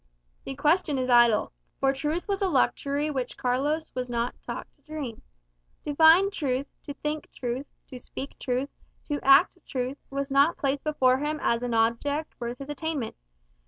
The 0.45 0.55
question 0.55 0.97
is 0.97 1.11
idle, 1.11 1.51
for 1.79 1.93
truth 1.93 2.27
was 2.27 2.41
a 2.41 2.49
luxury 2.49 3.05
of 3.09 3.13
which 3.13 3.37
Carlos 3.37 3.93
was 3.93 4.09
not 4.09 4.33
taught 4.41 4.65
to 4.75 4.81
dream. 4.81 5.21
To 5.85 5.93
find 5.93 6.33
truth, 6.33 6.65
to 6.87 6.95
think 6.95 7.31
truth, 7.31 7.67
to 7.89 7.99
speak 7.99 8.39
truth, 8.39 8.71
to 9.09 9.19
act 9.21 9.59
truth, 9.67 9.99
was 10.09 10.31
not 10.31 10.57
placed 10.57 10.83
before 10.83 11.19
him 11.19 11.39
as 11.43 11.61
an 11.61 11.75
object 11.75 12.33
worth 12.39 12.57
his 12.57 12.69
attainment. 12.69 13.15